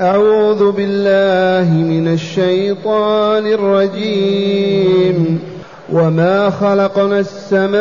أعوذ 0.00 0.72
بالله 0.72 1.74
من 1.74 2.12
الشيطان 2.12 3.46
الرجيم. 3.46 5.38
وما 5.92 6.50
خلقنا 6.50 7.18
السماء 7.18 7.80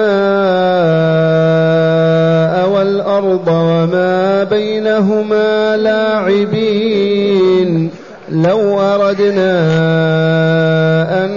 والأرض 2.70 3.48
وما 3.48 4.44
بينهما 4.44 5.78
لاعبين. 5.78 7.90
لو 8.32 8.80
أردنا 8.80 9.52
أن 11.26 11.32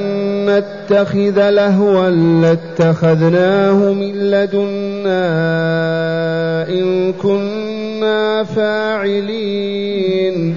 نتخذ 0.46 1.50
لهوا 1.50 2.10
لاتخذناه 2.10 3.92
من 3.92 4.12
لدنا 4.12 5.28
إن 6.68 7.12
كنا 7.12 8.44
فاعلين. 8.44 10.56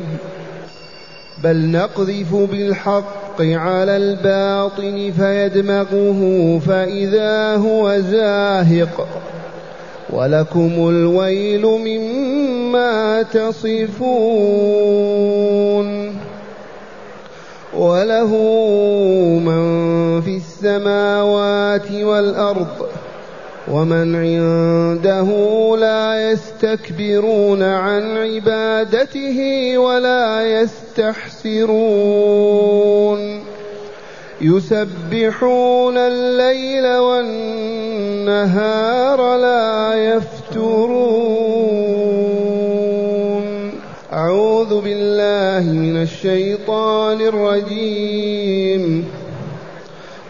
بل 1.45 1.71
نقذف 1.71 2.35
بالحق 2.35 3.41
على 3.41 3.97
الباطن 3.97 5.11
فيدمغه 5.17 6.21
فإذا 6.67 7.55
هو 7.55 7.99
زاهق 7.99 9.07
ولكم 10.09 10.89
الويل 10.89 11.65
مما 11.65 13.21
تصفون 13.21 13.85
وله 17.73 18.31
من 19.45 20.21
في 20.21 20.37
السماوات 20.37 21.91
والأرض 21.91 22.87
ومن 23.71 24.15
عنده 24.15 25.29
لا 25.79 26.31
يستكبرون 26.31 27.63
عن 27.63 28.17
عبادته 28.17 29.39
ولا 29.77 30.61
يستحسرون. 30.61 31.95
يسبحون 34.41 35.97
الليل 35.97 36.97
والنهار 36.97 38.37
لا 39.37 39.93
يفترون. 39.95 41.05
أعوذ 44.13 44.81
بالله 44.81 45.71
من 45.71 46.01
الشيطان 46.01 47.21
الرجيم. 47.21 49.05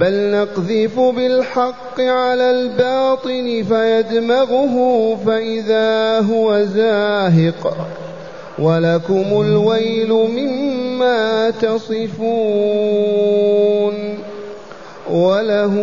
بل 0.00 0.30
نقذف 0.30 1.00
بالحق 1.00 2.00
على 2.00 2.50
الباطن 2.50 3.64
فيدمغه 3.68 4.76
فإذا 5.26 6.20
هو 6.20 6.64
زاهق. 6.64 7.88
ولكم 8.58 9.42
الويل 9.42 10.12
مما 10.12 11.50
تصفون. 11.50 13.00
وله 15.10 15.74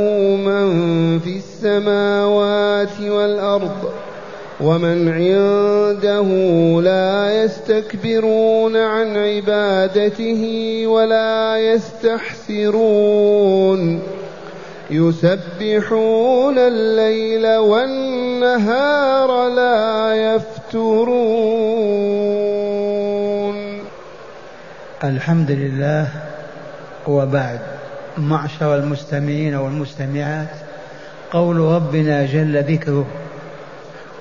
من 0.46 1.20
في 1.20 1.38
السماوات 1.38 3.02
والأرض 3.02 4.07
ومن 4.62 5.10
عنده 5.10 6.28
لا 6.82 7.44
يستكبرون 7.44 8.78
عن 8.78 9.18
عبادته 9.18 10.44
ولا 10.88 11.58
يستحسرون. 11.58 13.02
يسبحون 14.90 16.58
الليل 16.58 17.58
والنهار 17.58 19.48
لا 19.50 20.14
يفترون. 20.34 20.98
الحمد 25.04 25.52
لله 25.52 26.08
وبعد. 27.08 27.60
معشر 28.18 28.76
المستمعين 28.76 29.56
والمستمعات 29.56 30.48
قول 31.32 31.58
ربنا 31.58 32.26
جل 32.26 32.64
ذكره. 32.64 33.06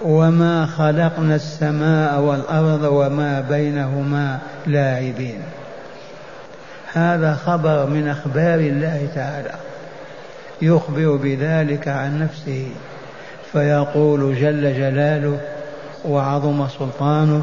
وما 0.06 0.66
خلقنا 0.66 1.34
السماء 1.34 2.20
والارض 2.20 2.82
وما 2.82 3.40
بينهما 3.40 4.38
لاعبين. 4.66 5.40
هذا 6.92 7.34
خبر 7.34 7.86
من 7.86 8.08
أخبار 8.08 8.58
الله 8.58 9.08
تعالى. 9.14 9.54
يخبر 10.62 11.16
بذلك 11.16 11.88
عن 11.88 12.18
نفسه. 12.18 12.68
فيقول 13.52 14.34
جل 14.34 14.74
جلاله 14.74 15.38
وعظم 16.04 16.68
سلطانه 16.68 17.42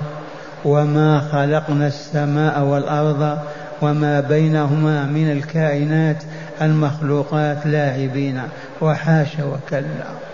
وما 0.66 1.19
خلقنا 1.19 1.88
السماء 1.88 2.63
والارض 2.63 3.38
وما 3.81 4.19
بينهما 4.19 5.06
من 5.06 5.31
الكائنات 5.31 6.23
المخلوقات 6.62 7.57
لاعبين. 7.66 8.41
وحاشا 8.81 9.44
وكلا. 9.44 10.32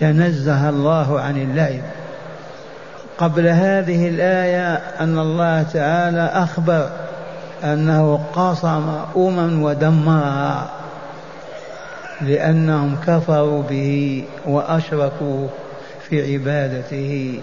تنزه 0.00 0.68
الله 0.68 1.20
عن 1.20 1.36
اللعب. 1.36 1.80
قبل 3.18 3.46
هذه 3.46 4.08
الآية 4.08 4.74
أن 4.74 5.18
الله 5.18 5.62
تعالى 5.62 6.30
أخبر 6.34 6.90
أنه 7.64 8.20
قصم 8.32 8.94
امم 9.16 9.62
ودمرها 9.62 10.70
لأنهم 12.20 12.96
كفروا 13.06 13.62
به 13.62 14.24
وأشركوا 14.46 15.48
في 16.08 16.32
عبادته 16.32 17.40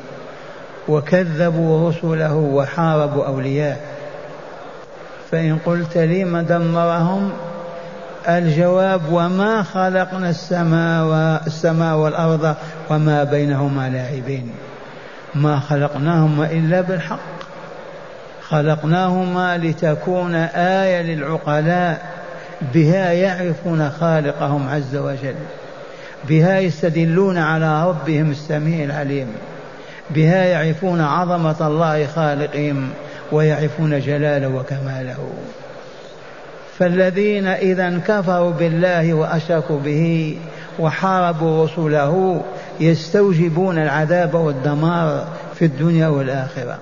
وكذبوا 0.88 1.90
رسله 1.90 2.36
وحاربوا 2.36 3.26
أولياءه. 3.26 3.78
فإن 5.32 5.58
قلت 5.66 5.98
لم 5.98 6.38
دمرهم 6.38 7.32
الجواب 8.30 9.02
وما 9.12 9.64
خلقنا 9.64 10.30
السماء 10.30 11.44
السماء 11.48 11.96
والأرض 11.98 12.56
وما 12.90 13.24
بينهما 13.24 13.90
لاعبين. 13.90 14.52
ما 15.36 15.60
خلقناهما 15.60 16.52
إلا 16.52 16.82
بالحق. 16.82 17.20
خلقناهما 18.50 19.58
لتكون 19.58 20.36
آية 20.56 21.02
للعقلاء. 21.02 22.06
بها 22.74 23.12
يعرفون 23.12 23.90
خالقهم 23.90 24.70
عز 24.70 24.96
وجل. 24.96 25.36
بها 26.30 26.60
يستدلون 26.60 27.38
على 27.38 27.90
ربهم 27.90 28.32
السميع 28.32 28.86
العليم. 28.86 29.28
بها 30.10 30.46
يعرفون 30.46 31.02
عظمة 31.02 31.68
الله 31.68 32.08
خالقهم 32.08 32.90
ويعرفون 33.32 34.00
جلاله 34.00 34.48
وكماله. 34.48 35.30
فالذين 36.80 37.48
إذا 37.48 38.02
كفروا 38.08 38.52
بالله 38.52 39.14
وأشركوا 39.14 39.80
به 39.80 40.38
وحاربوا 40.80 41.66
رسله 41.66 42.42
يستوجبون 42.80 43.78
العذاب 43.78 44.34
والدمار 44.34 45.28
في 45.56 45.66
الدنيا 45.66 46.08
والآخرة. 46.08 46.78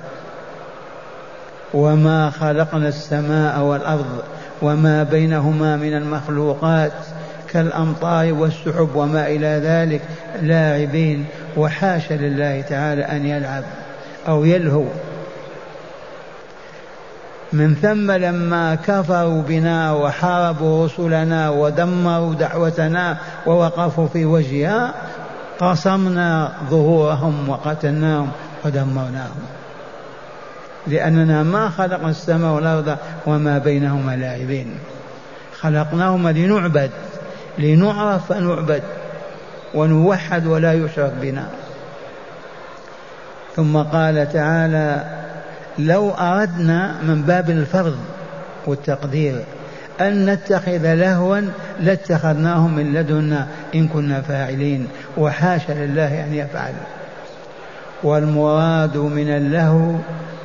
وما 1.73 2.29
خلقنا 2.29 2.87
السماء 2.87 3.61
والأرض 3.61 4.23
وما 4.61 5.03
بينهما 5.03 5.75
من 5.75 5.93
المخلوقات 5.93 6.91
كالأمطار 7.53 8.33
والسحب 8.33 8.89
وما 8.95 9.27
إلى 9.27 9.61
ذلك 9.63 10.01
لاعبين 10.41 11.25
وحاشا 11.57 12.13
لله 12.13 12.61
تعالى 12.61 13.01
أن 13.01 13.25
يلعب 13.25 13.63
أو 14.27 14.45
يلهو. 14.45 14.85
من 17.55 17.75
ثم 17.75 18.11
لما 18.11 18.75
كفروا 18.75 19.41
بنا 19.41 19.91
وحاربوا 19.91 20.85
رسلنا 20.85 21.49
ودمروا 21.49 22.33
دعوتنا 22.33 23.17
ووقفوا 23.45 24.07
في 24.07 24.25
وجهها 24.25 24.93
قصمنا 25.59 26.51
ظهورهم 26.69 27.49
وقتلناهم 27.49 28.31
ودمرناهم. 28.65 29.45
لأننا 30.87 31.43
ما 31.43 31.69
خلقنا 31.69 32.09
السماء 32.09 32.51
والأرض 32.51 32.97
وما 33.25 33.57
بينهما 33.57 34.15
لاعبين. 34.15 34.75
خلقناهما 35.59 36.29
لنعبد 36.29 36.91
لنعرف 37.57 38.33
فنعبد 38.33 38.83
ونوحد 39.73 40.47
ولا 40.47 40.73
يشرك 40.73 41.13
بنا. 41.21 41.47
ثم 43.55 43.77
قال 43.77 44.33
تعالى 44.33 45.14
لو 45.79 46.11
أردنا 46.11 46.95
من 47.03 47.21
باب 47.21 47.49
الفرض 47.49 47.97
والتقدير 48.67 49.43
أن 50.01 50.25
نتخذ 50.25 50.93
لهوا 50.93 51.41
لاتخذناهم 51.79 52.75
من 52.75 52.93
لدنا 52.93 53.47
إن 53.75 53.87
كنا 53.87 54.21
فاعلين 54.21 54.87
وحاشا 55.17 55.71
لله 55.71 56.23
أن 56.23 56.33
يفعل. 56.33 56.73
والمراد 58.03 58.97
من 58.97 59.29
اللهو 59.29 59.95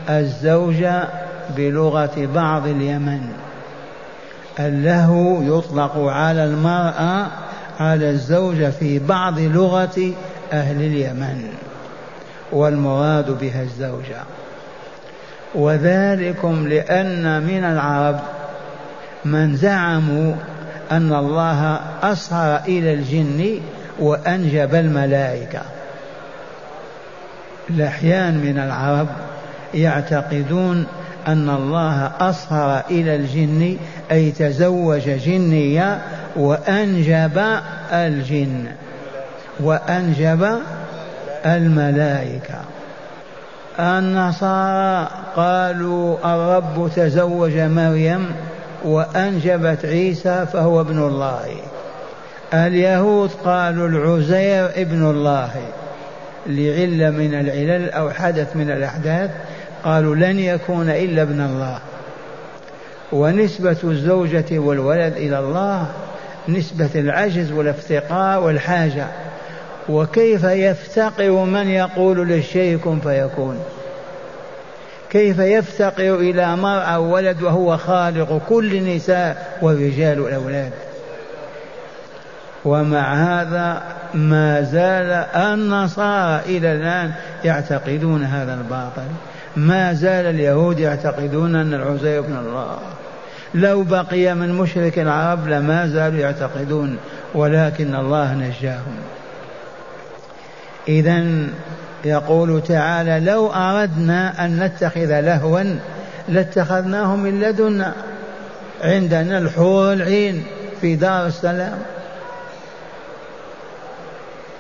الزوجة 0.08 1.08
بلغة 1.56 2.28
بعض 2.34 2.66
اليمن. 2.66 3.20
اللهو 4.60 5.42
يطلق 5.58 5.96
على 5.96 6.44
المرأة 6.44 7.26
على 7.80 8.10
الزوجة 8.10 8.70
في 8.70 8.98
بعض 8.98 9.38
لغة 9.38 10.12
أهل 10.52 10.76
اليمن. 10.76 11.48
والمراد 12.52 13.38
بها 13.38 13.62
الزوجة. 13.62 14.22
وذلكم 15.54 16.68
لأن 16.68 17.42
من 17.42 17.64
العرب 17.64 18.20
من 19.24 19.56
زعموا 19.56 20.34
أن 20.90 21.12
الله 21.12 21.80
أصهر 22.02 22.60
إلى 22.68 22.94
الجن 22.94 23.60
وأنجب 23.98 24.74
الملائكة. 24.74 25.60
الأحيان 27.70 28.38
من 28.38 28.58
العرب 28.58 29.08
يعتقدون 29.74 30.86
أن 31.26 31.50
الله 31.50 32.12
أصهر 32.20 32.82
إلى 32.90 33.16
الجن 33.16 33.76
أي 34.10 34.30
تزوج 34.30 35.10
جنيا 35.10 35.98
وأنجب 36.36 37.44
الجن 37.92 38.64
وأنجب 39.60 40.58
الملائكة. 41.46 42.60
النصارى 43.78 45.08
قالوا 45.36 46.16
الرب 46.24 46.90
تزوج 46.96 47.56
مريم 47.56 48.32
وأنجبت 48.84 49.84
عيسى 49.84 50.46
فهو 50.52 50.80
ابن 50.80 50.98
الله. 50.98 51.46
اليهود 52.54 53.30
قالوا 53.44 53.88
العزير 53.88 54.70
ابن 54.76 55.10
الله. 55.10 55.50
لعلة 56.46 57.10
من 57.10 57.34
العلل 57.34 57.90
أو 57.90 58.10
حدث 58.10 58.56
من 58.56 58.70
الأحداث 58.70 59.30
قالوا 59.84 60.14
لن 60.14 60.38
يكون 60.38 60.90
إلا 60.90 61.22
ابن 61.22 61.40
الله. 61.40 61.78
ونسبة 63.12 63.76
الزوجة 63.84 64.58
والولد 64.58 65.16
إلى 65.16 65.38
الله 65.38 65.86
نسبة 66.48 66.90
العجز 66.94 67.52
والافتقار 67.52 68.42
والحاجة. 68.42 69.06
وكيف 69.90 70.44
يفتقر 70.44 71.44
من 71.44 71.68
يقول 71.68 72.28
للشيء 72.28 72.76
كن 72.76 73.00
فيكون؟ 73.00 73.58
كيف 75.10 75.38
يفتقر 75.38 76.14
إلى 76.14 76.56
مرأة 76.56 76.98
ولد 77.00 77.42
وهو 77.42 77.76
خالق 77.76 78.40
كل 78.48 78.74
النساء 78.74 79.58
ورجال 79.62 80.18
الأولاد 80.18 80.72
ومع 82.64 83.14
هذا 83.14 83.82
ما 84.14 84.62
زال 84.62 85.10
النصارى 85.36 86.40
إلى 86.46 86.72
الآن 86.72 87.12
يعتقدون 87.44 88.24
هذا 88.24 88.54
الباطل. 88.54 89.08
ما 89.56 89.92
زال 89.92 90.26
اليهود 90.26 90.78
يعتقدون 90.78 91.54
أن 91.56 91.74
العزير 91.74 92.18
ابن 92.18 92.36
الله. 92.36 92.78
لو 93.54 93.82
بقي 93.82 94.34
من 94.34 94.52
مشرك 94.52 94.98
العرب 94.98 95.48
لما 95.48 95.86
زالوا 95.86 96.20
يعتقدون 96.20 96.96
ولكن 97.34 97.94
الله 97.94 98.34
نجاهم. 98.34 98.96
إذا 100.88 101.24
يقول 102.04 102.62
تعالى 102.62 103.20
لو 103.20 103.52
أردنا 103.52 104.44
أن 104.44 104.64
نتخذ 104.64 105.20
لهوا 105.20 105.78
لاتخذناه 106.28 107.16
من 107.16 107.40
لدنا 107.40 107.94
عندنا 108.82 109.38
الحور 109.38 109.92
العين 109.92 110.44
في 110.80 110.96
دار 110.96 111.26
السلام. 111.26 111.78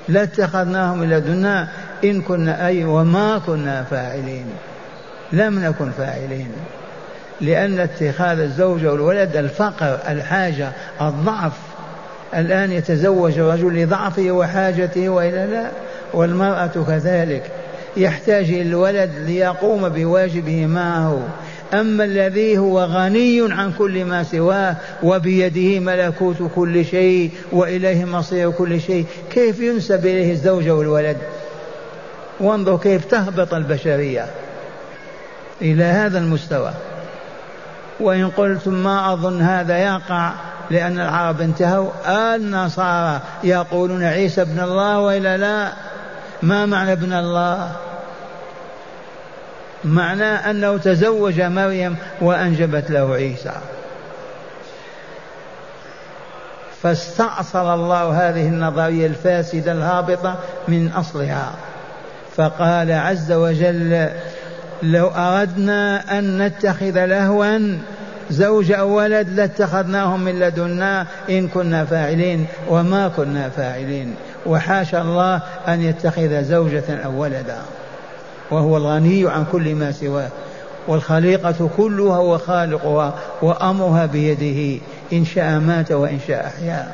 لاتخذناه 0.08 0.94
من 0.94 1.10
لدنا 1.10 1.68
إن 2.04 2.22
كنا 2.22 2.66
أي 2.66 2.84
وما 2.84 3.40
كنا 3.46 3.82
فاعلين. 3.82 4.46
لم 5.32 5.58
نكن 5.64 5.90
فاعلين. 5.90 6.52
لأن 7.40 7.78
اتخاذ 7.78 8.40
الزوجة 8.40 8.92
والولد 8.92 9.36
الفقر 9.36 9.98
الحاجة 10.08 10.68
الضعف. 11.00 11.52
الآن 12.34 12.72
يتزوج 12.72 13.38
الرجل 13.38 13.82
لضعفه 13.82 14.30
وحاجته 14.30 15.08
وإلا 15.08 15.46
لا. 15.46 15.70
والمرأة 16.14 16.84
كذلك. 16.86 17.50
يحتاج 17.96 18.50
الولد 18.50 19.10
ليقوم 19.26 19.88
بواجبه 19.88 20.66
معه 20.66 21.28
أما 21.74 22.04
الذي 22.04 22.58
هو 22.58 22.84
غني 22.84 23.52
عن 23.52 23.72
كل 23.78 24.04
ما 24.04 24.22
سواه 24.22 24.76
وبيده 25.02 25.80
ملكوت 25.80 26.36
كل 26.54 26.84
شيء 26.84 27.30
وإليه 27.52 28.04
مصير 28.04 28.50
كل 28.50 28.80
شيء 28.80 29.06
كيف 29.30 29.60
ينسب 29.60 30.06
إليه 30.06 30.32
الزوجة 30.32 30.74
والولد؟ 30.74 31.16
وانظر 32.40 32.76
كيف 32.76 33.04
تهبط 33.04 33.54
البشرية 33.54 34.26
إلى 35.62 35.84
هذا 35.84 36.18
المستوى. 36.18 36.72
وإن 38.00 38.28
قلتم 38.28 38.74
ما 38.74 39.12
أظن 39.12 39.42
هذا 39.42 39.78
يقع 39.78 40.32
لأن 40.70 41.00
العرب 41.00 41.40
انتهوا. 41.40 41.90
النصارى 42.08 43.20
يقولون 43.44 44.04
عيسى 44.04 44.42
ابن 44.42 44.60
الله 44.60 45.00
وإلا 45.00 45.36
لا. 45.36 45.72
ما 46.42 46.66
معنى 46.66 46.92
ابن 46.92 47.12
الله؟ 47.12 47.72
معناه 49.84 50.50
أنه 50.50 50.76
تزوج 50.76 51.40
مريم 51.40 51.96
وأنجبت 52.20 52.90
له 52.90 53.14
عيسى. 53.14 53.52
فاستأصل 56.82 57.74
الله 57.74 58.28
هذه 58.28 58.48
النظرية 58.48 59.06
الفاسدة 59.06 59.72
الهابطة 59.72 60.38
من 60.68 60.92
أصلها. 60.92 61.52
فقال 62.36 62.92
عز 62.92 63.32
وجل 63.32 64.08
لو 64.82 65.08
أردنا 65.08 66.18
أن 66.18 66.42
نتخذ 66.42 67.04
لهوا 67.04 67.78
زوج 68.30 68.72
أو 68.72 68.96
ولد 68.96 69.28
لاتخذناهم 69.28 70.20
من 70.20 70.38
لدنا 70.38 71.06
إن 71.30 71.48
كنا 71.48 71.84
فاعلين 71.84 72.46
وما 72.68 73.08
كنا 73.08 73.48
فاعلين 73.48 74.14
وحاشا 74.46 75.02
الله 75.02 75.42
أن 75.68 75.82
يتخذ 75.82 76.42
زوجة 76.42 77.04
أو 77.04 77.22
ولدا. 77.22 77.58
وهو 78.50 78.76
الغني 78.76 79.30
عن 79.30 79.44
كل 79.52 79.74
ما 79.74 79.92
سواه. 79.92 80.28
والخليقة 80.88 81.70
كلها 81.76 82.16
هو 82.16 82.38
خالقها 82.38 83.14
وأمرها 83.42 84.06
بيده. 84.06 84.80
إن 85.12 85.24
شاء 85.24 85.58
مات 85.58 85.92
وإن 85.92 86.18
شاء 86.28 86.46
أحيا. 86.46 86.92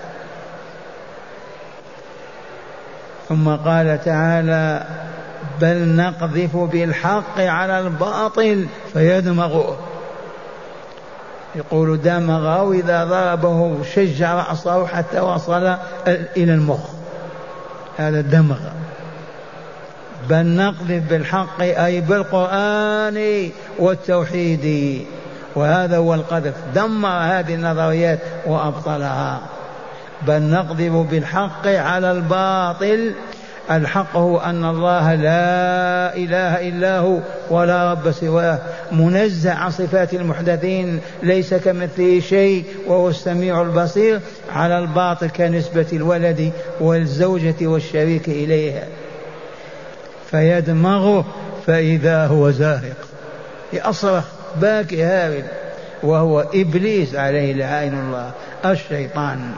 ثم 3.29 3.49
قال 3.49 4.05
تعالى 4.05 4.87
بل 5.61 5.97
نقذف 5.97 6.57
بالحق 6.57 7.41
على 7.41 7.79
الباطل 7.79 8.67
فيدمغه 8.93 9.77
يقول 11.55 12.03
دمغه 12.03 12.63
وإذا 12.63 13.05
ضربه 13.05 13.83
شج 13.95 14.23
رأسه 14.23 14.87
حتى 14.87 15.21
وصل 15.21 15.77
إلى 16.37 16.55
المخ. 16.55 16.96
هذا 17.97 18.21
الدمغ. 18.21 18.59
بل 20.29 20.47
نقذف 20.47 21.03
بالحق 21.11 21.61
أي 21.61 22.01
بالقرآن 22.01 23.51
والتوحيد. 23.79 25.01
وهذا 25.55 25.97
هو 25.97 26.15
القذف. 26.15 26.55
دمر 26.75 27.09
هذه 27.09 27.55
النظريات 27.55 28.19
وأبطلها. 28.47 29.41
بل 30.27 30.43
نقذف 30.43 30.93
بالحق 30.93 31.67
على 31.67 32.13
الباطل 32.13 33.13
الحق 33.71 34.17
هو 34.17 34.39
أن 34.39 34.65
الله 34.65 35.15
لا 35.15 36.17
إله 36.17 36.69
إلا 36.69 36.99
هو 36.99 37.19
ولا 37.51 37.93
رب 37.93 38.13
سواه. 38.13 38.59
منزه 38.93 39.53
عن 39.53 39.71
صفات 39.71 40.15
المحدثين 40.15 41.01
ليس 41.23 41.55
كمثله 41.55 42.21
شيء 42.21 42.65
وهو 42.87 43.09
السميع 43.09 43.63
البصير 43.63 44.21
على 44.53 44.79
الباطل 44.79 45.31
كنسبة 45.31 45.87
الولد 45.93 46.53
والزوجة 46.81 47.67
والشريك 47.67 48.29
إليها. 48.29 48.85
فيدمغه 50.31 51.25
فإذا 51.67 52.27
هو 52.27 52.51
زاهق. 52.51 52.97
يصرخ 53.73 54.25
باكي 54.61 55.03
هارب. 55.03 55.45
وهو 56.03 56.41
إبليس 56.41 57.15
عليه 57.15 57.53
لعين 57.53 57.95
الله 57.95 58.31
الشيطان. 58.65 59.53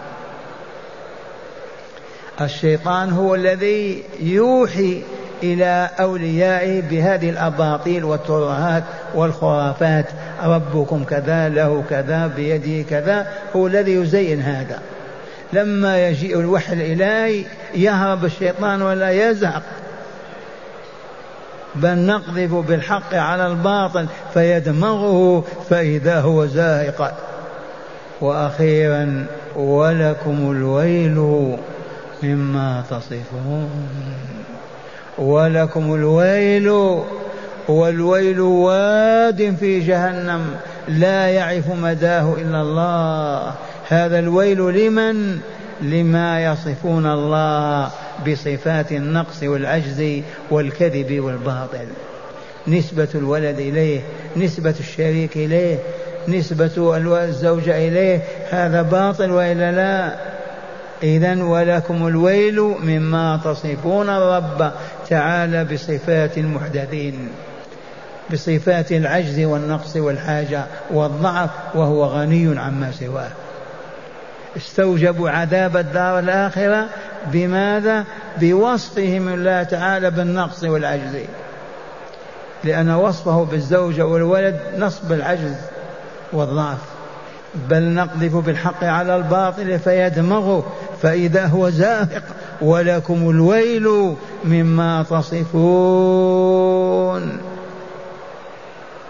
الشيطان 2.40 3.10
هو 3.10 3.34
الذي 3.34 4.02
يوحي 4.20 5.02
إلى 5.42 5.90
أوليائه 6.00 6.82
بهذه 6.82 7.30
الأباطيل 7.30 8.04
والترهات 8.04 8.84
والخرافات. 9.14 10.06
ربكم 10.44 11.04
كذا 11.04 11.48
له 11.48 11.84
كذا 11.90 12.26
بيده 12.36 12.88
كذا 12.90 13.26
هو 13.56 13.66
الذي 13.66 13.92
يزين 13.92 14.40
هذا. 14.40 14.78
لما 15.52 16.08
يجيء 16.08 16.40
الوحي 16.40 16.72
الإلهي 16.72 17.44
يهرب 17.74 18.24
الشيطان 18.24 18.82
ولا 18.82 19.10
يزهق. 19.10 19.62
بل 21.74 21.98
نقذف 21.98 22.54
بالحق 22.54 23.14
على 23.14 23.46
الباطل 23.46 24.06
فيدمغه 24.34 25.44
فإذا 25.70 26.20
هو 26.20 26.46
زاهق. 26.46 27.14
وأخيرا 28.20 29.26
ولكم 29.56 30.50
الويل 30.50 31.18
مما 32.22 32.84
تصفون. 32.90 33.70
ولكم 35.18 35.94
الويل 35.94 36.68
والويل 37.68 38.40
واد 38.40 39.56
في 39.60 39.80
جهنم 39.80 40.44
لا 40.88 41.28
يعرف 41.28 41.70
مداه 41.70 42.34
إلا 42.38 42.62
الله. 42.62 43.54
هذا 43.88 44.18
الويل 44.18 44.58
لمن؟ 44.58 45.38
لما 45.80 46.44
يصفون 46.44 47.06
الله 47.06 47.90
بصفات 48.26 48.92
النقص 48.92 49.42
والعجز 49.42 50.22
والكذب 50.50 51.20
والباطل. 51.20 51.86
نسبة 52.68 53.08
الولد 53.14 53.58
إليه 53.58 54.00
نسبة 54.36 54.74
الشريك 54.80 55.36
إليه 55.36 55.78
نسبة 56.28 56.70
الزوجة 57.24 57.88
إليه 57.88 58.22
هذا 58.50 58.82
باطل 58.82 59.30
وإلا 59.30 59.72
لا؟ 59.72 60.27
إذا 61.02 61.42
ولكم 61.42 62.06
الويل 62.06 62.60
مما 62.60 63.40
تصفون 63.44 64.08
الرب 64.08 64.72
تعالى 65.08 65.64
بصفات 65.64 66.38
المحدثين 66.38 67.28
بصفات 68.32 68.92
العجز 68.92 69.40
والنقص 69.40 69.96
والحاجة 69.96 70.64
والضعف 70.90 71.50
وهو 71.74 72.04
غني 72.04 72.58
عما 72.58 72.92
سواه. 72.92 73.30
استوجبوا 74.56 75.30
عذاب 75.30 75.76
الدار 75.76 76.18
الآخرة 76.18 76.86
بماذا؟ 77.26 78.04
بوصفهم 78.40 79.28
الله 79.28 79.62
تعالى 79.62 80.10
بالنقص 80.10 80.64
والعجز. 80.64 81.16
لأن 82.64 82.90
وصفه 82.90 83.44
بالزوجة 83.44 84.06
والولد 84.06 84.60
نصب 84.78 85.12
العجز 85.12 85.56
والضعف. 86.32 86.78
بل 87.54 87.82
نقذف 87.82 88.36
بالحق 88.36 88.84
على 88.84 89.16
الباطل 89.16 89.78
فيدمغه 89.78 90.66
فإذا 91.02 91.46
هو 91.46 91.70
زاهق 91.70 92.22
ولكم 92.60 93.30
الويل 93.30 94.14
مما 94.44 95.02
تصفون. 95.10 96.58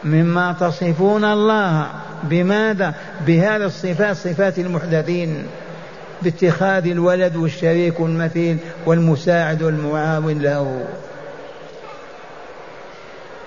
مما 0.04 0.56
تصفون 0.60 1.24
الله. 1.24 1.86
بماذا؟ 2.22 2.94
بهذه 3.26 3.64
الصفات 3.64 4.16
صفات 4.16 4.58
المحدثين. 4.58 5.46
باتخاذ 6.22 6.86
الولد 6.86 7.36
والشريك 7.36 8.00
والمثيل 8.00 8.56
والمساعد 8.86 9.62
والمعاون 9.62 10.38
له. 10.38 10.84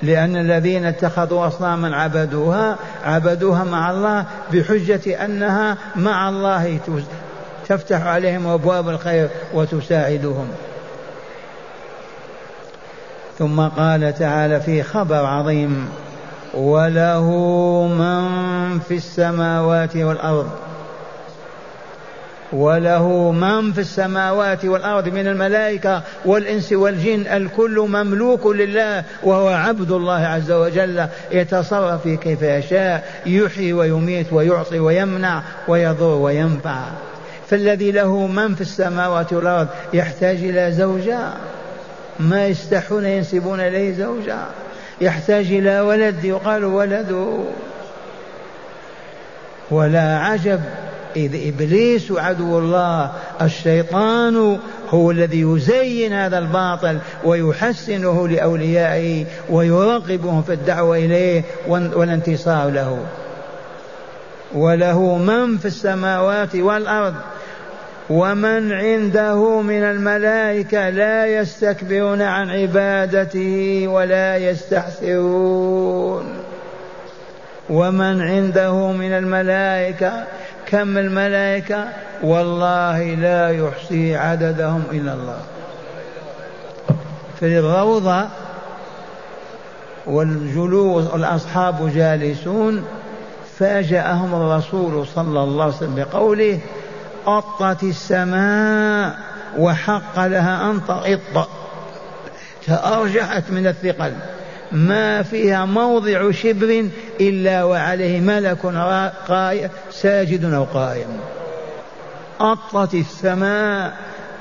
لأن 0.03 0.37
الذين 0.37 0.85
اتخذوا 0.85 1.47
أصناما 1.47 1.95
عبدوها 1.95 2.77
عبدوها 3.05 3.63
مع 3.63 3.91
الله 3.91 4.25
بحجة 4.53 5.25
أنها 5.25 5.77
مع 5.95 6.29
الله 6.29 6.79
تفتح 7.69 8.05
عليهم 8.05 8.47
أبواب 8.47 8.89
الخير 8.89 9.29
وتساعدهم. 9.53 10.47
ثم 13.39 13.61
قال 13.61 14.13
تعالى 14.19 14.59
في 14.59 14.83
خبر 14.83 15.25
عظيم 15.25 15.89
وله 16.53 17.29
من 17.87 18.79
في 18.79 18.95
السماوات 18.95 19.95
والأرض. 19.95 20.49
وله 22.53 23.31
من 23.31 23.73
في 23.73 23.81
السماوات 23.81 24.65
والأرض 24.65 25.07
من 25.07 25.27
الملائكة 25.27 26.01
والإنس 26.25 26.73
والجن 26.73 27.27
الكل 27.27 27.79
مملوك 27.79 28.47
لله 28.47 29.03
وهو 29.23 29.47
عبد 29.47 29.91
الله 29.91 30.25
عز 30.25 30.51
وجل 30.51 31.07
يتصرف 31.31 32.07
كيف 32.07 32.41
يشاء 32.41 33.21
يحيي 33.25 33.73
ويميت 33.73 34.33
ويعطي 34.33 34.79
ويمنع 34.79 35.43
ويضر 35.67 36.15
وينفع. 36.17 36.83
فالذي 37.51 37.91
له 37.91 38.27
من 38.27 38.55
في 38.55 38.61
السماوات 38.61 39.33
والأرض 39.33 39.67
يحتاج 39.93 40.37
إلى 40.37 40.71
زوجة. 40.71 41.19
ما 42.19 42.47
يستحون 42.47 43.05
ينسبون 43.05 43.59
إليه 43.59 43.93
زوجة. 43.93 44.37
يحتاج 45.01 45.45
إلى 45.45 45.79
ولد 45.79 46.23
يقال 46.23 46.65
ولده 46.65 47.37
ولا 49.71 50.17
عجب 50.17 50.61
إذ 51.15 51.47
إبليس 51.47 52.11
عدو 52.11 52.59
الله 52.59 53.11
الشيطان 53.41 54.59
هو 54.89 55.11
الذي 55.11 55.41
يزين 55.41 56.13
هذا 56.13 56.37
الباطل 56.37 56.99
ويحسنه 57.23 58.27
لأوليائه 58.27 59.25
ويرغبهم 59.49 60.41
في 60.41 60.53
الدعوة 60.53 60.97
إليه 60.97 61.43
والانتصار 61.67 62.69
له. 62.69 63.05
وله 64.53 65.17
من 65.17 65.57
في 65.57 65.65
السماوات 65.65 66.55
والأرض. 66.55 67.13
ومن 68.11 68.71
عنده 68.71 69.61
من 69.61 69.83
الملائكة 69.83 70.89
لا 70.89 71.25
يستكبرون 71.25 72.21
عن 72.21 72.49
عبادته 72.49 73.87
ولا 73.87 74.37
يستحسرون. 74.37 76.23
ومن 77.69 78.21
عنده 78.21 78.91
من 78.91 79.13
الملائكة 79.13 80.23
كم 80.65 80.97
الملائكة؟ 80.97 81.87
والله 82.23 83.03
لا 83.03 83.49
يحصي 83.49 84.15
عددهم 84.15 84.83
إلا 84.91 85.13
الله. 85.13 85.39
في 87.39 87.59
الروضة 87.59 88.25
والجلوس 90.07 91.05
الأصحاب 91.15 91.91
جالسون 91.95 92.83
فاجأهم 93.57 94.35
الرسول 94.35 95.07
صلى 95.07 95.43
الله 95.43 95.63
عليه 95.63 95.75
وسلم 95.75 95.95
بقوله 95.95 96.59
أطت 97.27 97.83
السماء 97.83 99.17
وحق 99.57 100.25
لها 100.25 100.71
أن 100.71 100.81
تغط. 100.87 101.49
تأرجحت 102.67 103.43
من 103.49 103.67
الثقل. 103.67 104.13
ما 104.71 105.23
فيها 105.23 105.65
موضع 105.65 106.31
شبر 106.31 106.85
إلا 107.21 107.63
وعليه 107.63 108.19
ملك 108.19 108.65
ساجد 109.91 110.53
أو 110.53 110.63
قائم. 110.63 111.19
أطت 112.39 112.93
السماء 112.93 113.93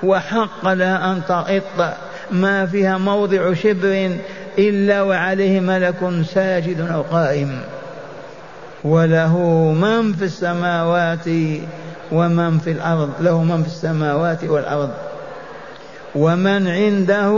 وحق 0.02 0.68
لها 0.68 1.12
أن 1.12 1.22
تغط. 1.28 1.94
ما 2.30 2.66
فيها 2.66 2.99
موضع 2.99 3.54
شبر 3.54 4.16
إلا 4.58 5.02
وعليه 5.02 5.60
ملك 5.60 6.25
ساجد 6.34 6.90
أو 6.90 7.02
قائم. 7.02 7.60
وله 8.84 9.38
من 9.72 10.12
في 10.12 10.25
السماوات 10.25 11.26
ومن 12.12 12.58
في 12.58 12.70
الأرض 12.70 13.10
له 13.20 13.42
من 13.42 13.62
في 13.62 13.68
السماوات 13.68 14.44
والأرض. 14.44 14.90
ومن 16.14 16.68
عنده 16.68 17.34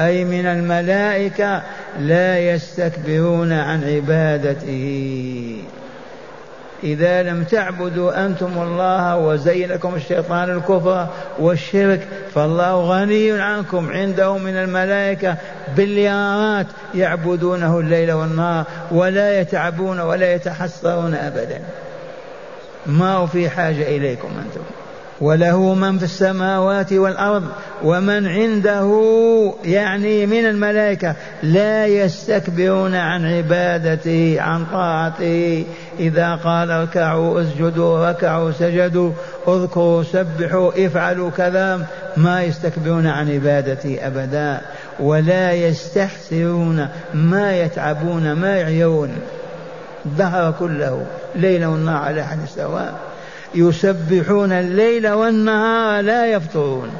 أي 0.00 0.24
من 0.24 0.46
الملائكة 0.46 1.62
لا 2.00 2.38
يستكبرون 2.38 3.52
عن 3.52 3.84
عبادته. 3.84 5.62
إذا 6.82 7.22
لم 7.22 7.44
تعبدوا 7.44 8.26
أنتم 8.26 8.52
الله 8.62 9.16
وزينكم 9.16 9.94
الشيطان 9.94 10.50
الكفر 10.50 11.06
والشرك 11.38 12.08
فالله 12.34 12.74
غني 12.74 13.40
عنكم. 13.40 13.90
عنده 13.90 14.38
من 14.38 14.56
الملائكة 14.56 15.36
بليارات 15.76 16.66
يعبدونه 16.94 17.78
الليل 17.78 18.12
والنهار 18.12 18.64
ولا 18.90 19.40
يتعبون 19.40 20.00
ولا 20.00 20.34
يتحسرون 20.34 21.14
أبدا. 21.14 21.60
ما 22.88 23.14
هو 23.14 23.26
في 23.26 23.50
حاجة 23.50 23.96
إليكم 23.96 24.28
أنتم؟ 24.28 24.60
وله 25.20 25.74
من 25.74 25.98
في 25.98 26.04
السماوات 26.04 26.92
والأرض 26.92 27.44
ومن 27.84 28.26
عنده 28.26 29.02
يعني 29.64 30.26
من 30.26 30.46
الملائكة 30.46 31.14
لا 31.42 31.86
يستكبرون 31.86 32.94
عن 32.94 33.24
عبادته 33.24 34.36
عن 34.40 34.64
طاعته 34.72 35.64
إذا 36.00 36.34
قال 36.34 36.70
اركعوا 36.70 37.42
اسجدوا 37.42 38.10
ركعوا 38.10 38.50
سجدوا 38.50 39.12
اذكروا 39.48 40.02
سبحوا 40.02 40.86
افعلوا 40.86 41.30
كذا 41.30 41.86
ما 42.16 42.42
يستكبرون 42.42 43.06
عن 43.06 43.30
عبادته 43.30 43.98
أبدا. 44.06 44.60
ولا 45.00 45.52
يستحسرون 45.52 46.88
ما 47.14 47.56
يتعبون 47.56 48.32
ما 48.32 48.56
يعيون 48.56 49.10
الدهر 50.08 50.54
كله 50.58 51.06
ليلا 51.34 51.66
ونهار 51.66 51.96
على 51.96 52.24
حد 52.24 52.38
سواء 52.56 52.94
يسبحون 53.54 54.52
الليل 54.52 55.08
والنهار 55.08 56.00
لا 56.00 56.26
يفترون 56.26 56.90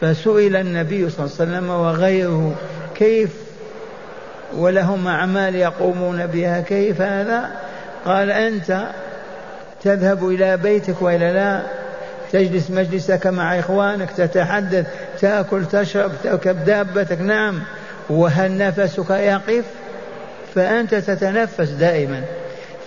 فسئل 0.00 0.56
النبي 0.56 1.10
صلى 1.10 1.26
الله 1.26 1.36
عليه 1.40 1.50
وسلم 1.50 1.70
وغيره 1.70 2.54
كيف 2.94 3.30
ولهم 4.54 5.08
أعمال 5.08 5.54
يقومون 5.54 6.26
بها؟ 6.26 6.60
كيف 6.60 7.00
هذا؟ 7.00 7.50
قال 8.04 8.30
أنت 8.30 8.86
تذهب 9.82 10.28
إلى 10.28 10.56
بيتك 10.56 11.02
وإلا 11.02 11.32
لا 11.32 11.62
تجلس 12.32 12.70
مجلسك 12.70 13.26
مع 13.26 13.58
إخوانك 13.58 14.10
تتحدث 14.10 14.86
تأكل 15.20 15.64
تشرب 15.64 16.12
تركب 16.24 16.64
دابتك. 16.64 17.20
نعم. 17.20 17.62
وهل 18.10 18.58
نفسك 18.58 19.10
يقف؟ 19.10 19.64
فأنت 20.56 20.94
تتنفس 20.94 21.68
دائما. 21.68 22.22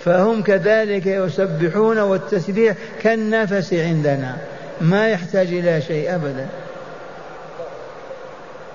فهم 0.04 0.42
كذلك 0.42 1.06
يسبحون 1.06 1.98
والتسبيح 1.98 2.76
كالنفس 3.02 3.74
عندنا. 3.74 4.36
ما 4.80 5.08
يحتاج 5.08 5.46
إلى 5.46 5.80
شيء 5.80 6.14
أبدا. 6.14 6.46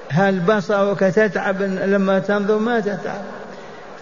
هل 0.09 0.39
بصرك 0.39 0.99
تتعب؟ 0.99 1.61
لما 1.61 2.19
تنظر 2.19 2.57
ما 2.57 2.79
تتعب. 2.79 3.21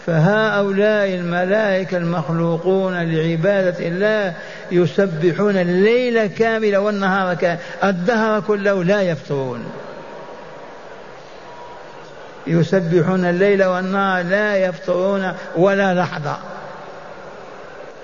فهؤلاء 0.05 1.07
الملائكة 1.07 1.97
المخلوقون 1.97 2.93
لعبادة 2.93 3.87
الله 3.87 4.33
يسبحون 4.71 5.57
الليل 5.57 6.25
كاملا 6.27 6.77
والنهار 6.77 7.35
كاملا 7.35 7.59
الدهر 7.83 8.41
كله 8.41 8.83
لا 8.83 9.01
يفترون. 9.01 9.63
يسبحون 12.47 13.25
الليل 13.25 13.63
والنهار 13.63 14.25
لا 14.25 14.55
يفترون 14.55 15.33
ولا 15.55 15.93
لحظة. 15.93 16.37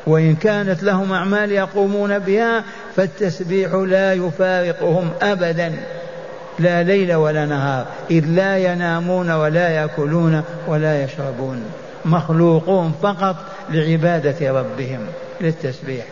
وإن 0.07 0.35
كانت 0.35 0.83
لهم 0.83 1.13
أعمال 1.13 1.51
يقومون 1.51 2.19
بها 2.19 2.63
فالتسبيح 2.95 3.73
لا 3.73 4.13
يفارقهم 4.13 5.09
أبدا. 5.21 5.73
لا 6.59 6.83
ليل 6.83 7.15
ولا 7.15 7.45
نهار 7.45 7.85
إذ 8.11 8.25
لا 8.25 8.57
ينامون 8.57 9.31
ولا 9.31 9.69
يأكلون 9.69 10.43
ولا 10.67 11.03
يشربون. 11.03 11.63
مخلوقون 12.05 12.93
فقط 13.01 13.35
لعبادة 13.69 14.51
ربهم 14.51 14.99
للتسبيح. 15.41 16.05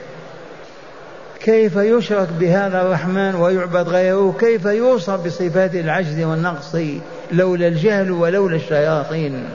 كيف 1.39 1.75
يشرك 1.75 2.27
بهذا 2.39 2.81
الرحمن 2.81 3.35
ويعبد 3.35 3.89
غيره؟ 3.89 4.35
كيف 4.39 4.65
يوصف 4.65 5.25
بصفات 5.25 5.75
العجز 5.75 6.23
والنقص؟ 6.23 6.75
لولا 7.31 7.67
الجهل 7.67 8.11
ولولا 8.11 8.55
الشياطين. 8.55 9.49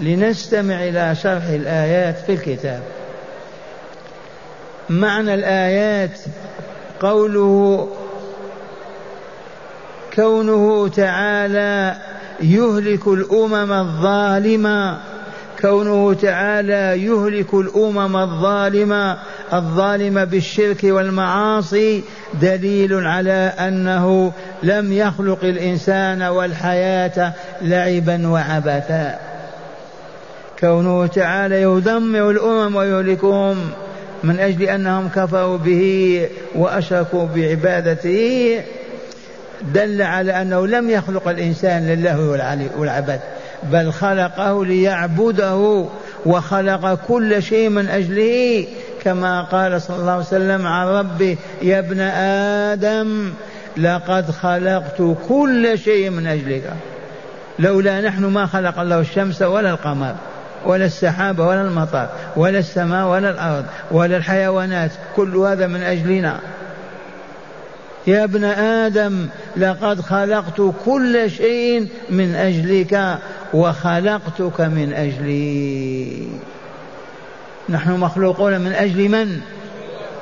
لنستمع 0.00 0.74
إلى 0.74 1.14
شرح 1.14 1.44
الآيات 1.44 2.18
في 2.18 2.32
الكتاب. 2.32 2.82
معنى 4.90 5.34
الآيات 5.34 6.20
قوله 7.00 7.88
كونه 10.16 10.88
تعالى 10.88 11.96
يهلك 12.40 13.06
الأمم 13.06 13.72
الظالمة. 13.72 14.98
كونه 15.60 16.14
تعالى 16.14 17.04
يهلك 17.04 17.54
الأمم 17.54 18.16
الظالمة 18.16 19.18
الظالمه 19.52 20.24
بالشرك 20.24 20.84
والمعاصي 20.84 22.02
دليل 22.40 22.94
على 22.94 23.52
أنه 23.58 24.32
لم 24.62 24.92
يخلق 24.92 25.44
الإنسان 25.44 26.22
والحياة 26.22 27.32
لعبا 27.62 28.28
وعبثا. 28.28 29.18
كونه 30.60 31.06
تعالى 31.06 31.62
يدمر 31.62 32.30
الأمم 32.30 32.76
ويهلكهم 32.76 33.70
من 34.24 34.40
أجل 34.40 34.62
أنهم 34.62 35.08
كفروا 35.08 35.56
به 35.56 36.28
وأشركوا 36.54 37.26
بعبادته 37.34 38.60
دل 39.74 40.02
على 40.02 40.42
أنه 40.42 40.66
لم 40.66 40.90
يخلق 40.90 41.28
الإنسان 41.28 41.86
لله 41.86 42.40
والعبد 42.76 43.20
بل 43.62 43.92
خلقه 43.92 44.64
ليعبده 44.64 45.86
وخلق 46.26 46.94
كل 47.08 47.42
شيء 47.42 47.68
من 47.68 47.88
أجله 47.88 48.66
كما 49.04 49.42
قال 49.42 49.82
صلى 49.82 49.96
الله 49.96 50.12
عليه 50.12 50.22
وسلم 50.22 50.66
عن 50.66 50.86
ربه 50.86 51.36
يا 51.62 51.78
ابن 51.78 52.00
آدم 52.70 53.32
لقد 53.76 54.30
خلقت 54.30 55.16
كل 55.28 55.78
شيء 55.78 56.10
من 56.10 56.26
أجلك. 56.26 56.72
لولا 57.58 58.00
نحن 58.00 58.24
ما 58.24 58.46
خلق 58.46 58.78
الله 58.78 59.00
الشمس 59.00 59.42
ولا 59.42 59.70
القمر 59.70 60.14
ولا 60.66 60.84
السحاب 60.84 61.38
ولا 61.38 61.62
المطر 61.62 62.08
ولا 62.36 62.58
السماء 62.58 63.06
ولا 63.06 63.30
الأرض 63.30 63.64
ولا 63.90 64.16
الحيوانات 64.16 64.90
كل 65.16 65.36
هذا 65.36 65.66
من 65.66 65.82
أجلنا. 65.82 66.40
يا 68.06 68.24
ابن 68.24 68.44
آدم 68.44 69.26
لقد 69.56 70.00
خلقت 70.00 70.62
كل 70.84 71.30
شيء 71.30 71.88
من 72.10 72.34
أجلك. 72.34 73.18
وخلقتك 73.54 74.60
من 74.60 74.92
أجلي. 74.92 76.28
نحن 77.68 77.90
مخلوقون 77.90 78.60
من 78.60 78.72
أجل 78.72 79.08
من؟ 79.08 79.40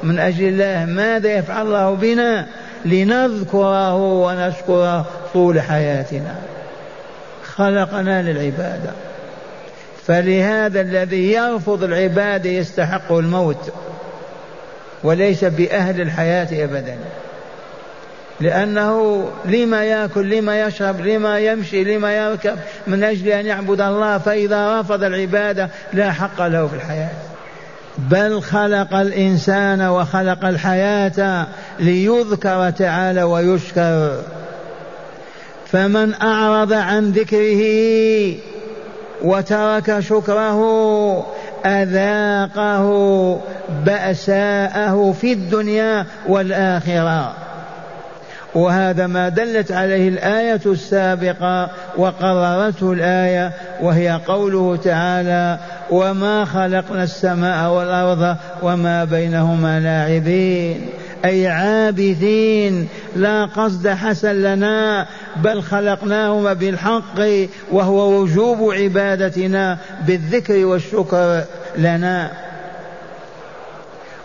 من 0.02 0.18
أجل 0.18 0.48
الله. 0.48 0.84
ماذا 0.84 1.32
يفعل 1.32 1.66
الله 1.66 1.94
بنا؟ 1.94 2.46
لنذكره 2.84 3.94
ونشكره 3.94 5.06
طول 5.34 5.60
حياتنا. 5.60 6.34
خلقنا 7.44 8.22
للعبادة. 8.22 8.90
فلهذا 10.06 10.80
الذي 10.80 11.32
يرفض 11.32 11.84
العبادة 11.84 12.50
يستحق 12.50 13.12
الموت. 13.12 13.72
وليس 15.04 15.44
بأهل 15.44 16.00
الحياة 16.00 16.64
أبدا. 16.64 16.96
لأنه 18.40 19.24
لما 19.44 19.84
يأكل 19.84 20.30
لما 20.30 20.60
يشرب 20.60 21.00
لما 21.00 21.38
يمشي 21.38 21.84
لما 21.84 22.12
يركب 22.12 22.56
من 22.86 23.04
أجل 23.04 23.28
أن 23.28 23.46
يعبد 23.46 23.80
الله 23.80 24.18
فإذا 24.18 24.80
رفض 24.80 25.04
العبادة 25.04 25.70
لا 25.92 26.12
حق 26.12 26.46
له 26.46 26.66
في 26.66 26.74
الحياة. 26.74 27.10
بل 27.98 28.42
خلق 28.42 28.94
الإنسان 28.94 29.82
وخلق 29.82 30.44
الحياة 30.44 31.46
ليذكر 31.80 32.70
تعالى 32.70 33.22
ويشكر. 33.22 34.22
فمن 35.66 36.14
أعرض 36.22 36.72
عن 36.72 37.10
ذكره 37.10 37.62
وترك 39.22 40.00
شكره 40.00 40.60
أذاقه 41.66 42.86
بأساءه 43.84 45.14
في 45.20 45.32
الدنيا 45.32 46.06
والآخرة. 46.28 47.45
وهذا 48.56 49.06
ما 49.06 49.28
دلت 49.28 49.72
عليه 49.72 50.08
الآية 50.08 50.60
السابقة 50.66 51.70
وقررته 51.96 52.92
الآية 52.92 53.52
وهي 53.80 54.20
قوله 54.26 54.76
تعالى 54.76 55.58
وما 55.90 56.44
خلقنا 56.44 57.02
السماء 57.02 57.70
والأرض 57.70 58.36
وما 58.62 59.04
بينهما 59.04 59.80
لاعبين 59.80 60.88
أي 61.24 61.48
عابثين 61.48 62.88
لا 63.16 63.44
قصد 63.44 63.88
حسن 63.88 64.42
لنا 64.42 65.06
بل 65.36 65.62
خلقناهما 65.62 66.52
بالحق 66.52 67.20
وهو 67.72 68.20
وجوب 68.20 68.72
عبادتنا 68.72 69.78
بالذكر 70.06 70.64
والشكر 70.64 71.42
لنا. 71.78 72.30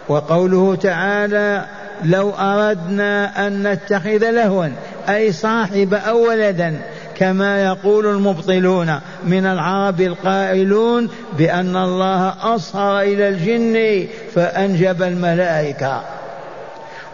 وقوله 0.09 0.75
تعالى 0.75 1.65
لو 2.03 2.29
أردنا 2.29 3.47
أن 3.47 3.67
نتخذ 3.67 4.29
لهوا 4.31 4.67
أي 5.09 5.31
صاحب 5.31 5.93
أو 5.93 6.29
ولدا 6.29 6.81
كما 7.15 7.63
يقول 7.63 8.05
المبطلون 8.05 8.99
من 9.23 9.45
العرب 9.45 10.01
القائلون 10.01 11.09
بأن 11.37 11.75
الله 11.75 12.33
أصهر 12.55 13.01
إلى 13.01 13.29
الجن 13.29 14.07
فأنجب 14.35 15.03
الملائكة. 15.03 16.01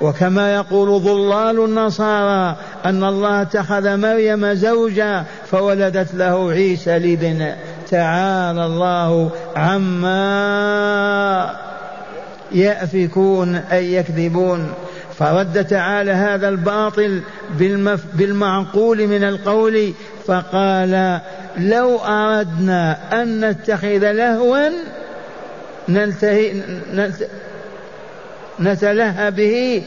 وكما 0.02 0.56
يقول 0.56 1.02
ضلال 1.04 1.64
النصارى 1.66 2.56
أن 2.86 3.04
الله 3.04 3.42
اتخذ 3.42 3.98
مريم 3.98 4.54
زوجا 4.54 5.24
فولدت 5.46 6.14
له 6.14 6.52
عيسى 6.52 6.98
الابن 6.98 7.52
تعالى 7.90 8.66
الله 8.66 9.30
عما 9.56 10.88
يأفكون 12.52 13.56
أي 13.56 13.94
يكذبون. 13.94 14.74
فرد 15.20 15.66
تعالى 15.66 16.12
هذا 16.12 16.50
الباطل 16.50 17.22
بالمف 17.60 18.04
بالمعقول 18.14 19.08
من 19.08 19.24
القول 19.24 19.94
فقال 20.28 21.20
لو 21.58 21.98
أردنا 21.98 22.98
أن 23.22 23.50
نتخذ 23.50 24.12
لهوا 24.12 24.70
نلتهي 25.90 26.54
نتلهى 28.60 29.32
به 29.32 29.84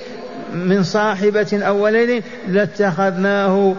من 0.55 0.83
صاحبة 0.83 1.49
أو 1.53 1.85
ولد 1.85 2.23
لاتخذناه 2.49 3.75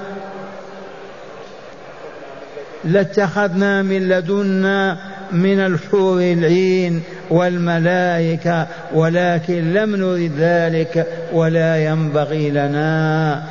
لاتخذنا 2.84 3.82
من 3.82 4.10
لدنا 4.10 4.98
من 5.32 5.60
الحور 5.60 6.22
العين. 6.22 7.02
والملائكة 7.32 8.67
ولكن 8.94 9.74
لم 9.74 9.96
نرد 9.96 10.32
ذلك 10.38 11.08
ولا 11.34 11.86
ينبغي 11.86 12.50
لنا. 12.50 13.44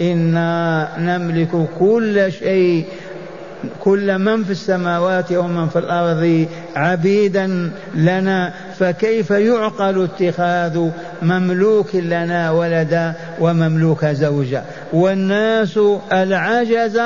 إنا 0.00 0.88
نملك 0.98 1.68
كل 1.78 2.32
شيء 2.32 2.84
كل 3.80 4.18
من 4.18 4.44
في 4.44 4.50
السماوات 4.50 5.32
ومن 5.32 5.68
في 5.68 5.78
الأرض 5.78 6.46
عبيدا 6.76 7.70
لنا. 7.94 8.52
فكيف 8.78 9.30
يعقل 9.30 10.04
اتخاذ 10.04 10.90
مملوك 11.22 11.94
لنا 11.94 12.50
ولدا 12.50 13.12
ومملوك 13.40 14.06
زوجا 14.06 14.64
والناس 14.92 15.78
العجز 16.12 17.00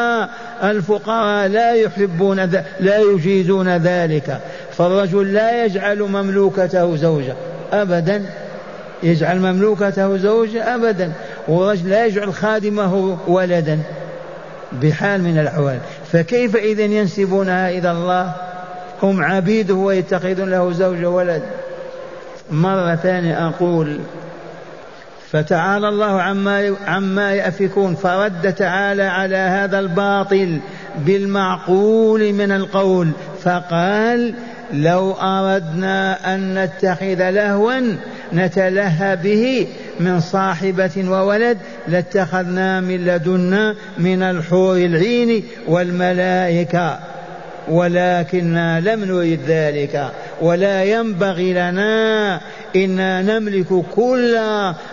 الفقراء 0.63 1.49
لا 1.49 1.75
يحبون 1.75 2.41
لا 2.81 2.99
يجيزون 2.99 3.77
ذلك. 3.77 4.41
فالرجل 4.77 5.33
لا 5.33 5.65
يجعل 5.65 6.03
مملوكته 6.03 6.97
زوجة 6.97 7.35
أبدا. 7.73 8.23
يجعل 9.03 9.39
مملوكته 9.39 10.17
زوجة 10.17 10.75
أبدا. 10.75 11.13
والرجل 11.49 11.91
لا 11.91 12.07
يجعل 12.07 12.35
خادمه 12.35 13.19
ولدا. 13.27 13.79
بحال 14.73 15.23
من 15.23 15.39
الأحوال. 15.39 15.79
فكيف 16.13 16.57
إذا 16.57 16.83
ينسبونها 16.83 17.71
إلى 17.71 17.91
الله؟ 17.91 18.33
هم 19.03 19.25
عبيده 19.25 19.75
ويتخذون 19.75 20.51
له 20.51 20.73
زوج 20.73 21.05
ولد. 21.05 21.43
مرة 22.51 22.95
ثانية 22.95 23.49
أقول 23.49 23.99
فتعالى 25.31 25.89
الله 25.89 26.23
عما 26.23 26.75
عما 26.87 27.33
يأفكون. 27.33 27.95
فرد 27.95 28.55
تعالى 28.55 29.03
على 29.03 29.37
هذا 29.37 29.79
الباطل 29.79 30.59
بالمعقول 30.99 32.33
من 32.33 32.53
القول. 32.53 33.11
فقال 33.43 34.35
لو 34.73 35.13
أردنا 35.13 36.35
أن 36.35 36.55
نتخذ 36.59 37.31
لهوا 37.31 37.97
نتلهى 38.33 39.17
به 39.17 39.67
من 40.01 40.21
صاحبة 40.21 40.91
وولد 40.97 41.59
لاتخذنا 41.89 42.81
من 42.81 43.05
لدنا 43.05 43.75
من 43.99 44.23
الحور 44.23 44.77
العين 44.77 45.45
والملائكة 45.69 46.99
ولكننا 47.69 48.81
لم 48.81 49.05
نريد 49.05 49.41
ذلك. 49.47 50.13
ولا 50.43 50.85
ينبغي 50.85 51.53
لنا 51.53 52.41
إنا 52.77 53.23
نملك 53.23 53.85
كل 53.95 54.39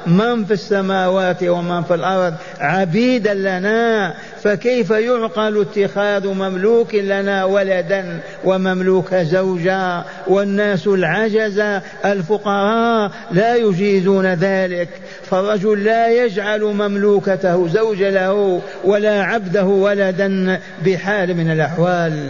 من 0.07 0.45
في 0.45 0.53
السماوات 0.53 1.43
ومن 1.43 1.83
في 1.83 1.93
الأرض 1.93 2.33
عبيدا 2.59 3.33
لنا. 3.33 4.13
فكيف 4.43 4.89
يعقل 4.89 5.61
اتخاذ 5.61 6.27
مملوك 6.27 6.95
لنا 6.95 7.45
ولدا 7.45 8.19
ومملوك 8.43 9.15
زوجا 9.15 10.03
والناس 10.27 10.87
العجزة 10.87 11.81
الفقراء 12.05 13.11
لا 13.31 13.55
يجيزون 13.55 14.33
ذلك. 14.33 14.89
فالرجل 15.23 15.83
لا 15.83 16.25
يجعل 16.25 16.61
مملوكته 16.61 17.67
زوج 17.67 18.03
له 18.03 18.61
ولا 18.83 19.23
عبده 19.23 19.65
ولدا 19.65 20.59
بحال 20.85 21.37
من 21.37 21.51
الأحوال. 21.51 22.29